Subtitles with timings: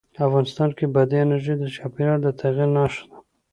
[0.25, 3.17] افغانستان کې بادي انرژي د چاپېریال د تغیر نښه ده.